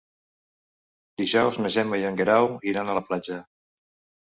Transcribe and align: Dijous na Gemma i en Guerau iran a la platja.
Dijous 1.23 1.59
na 1.61 1.71
Gemma 1.77 2.01
i 2.05 2.09
en 2.11 2.19
Guerau 2.23 2.51
iran 2.73 2.91
a 2.95 2.99
la 3.01 3.07
platja. 3.13 3.41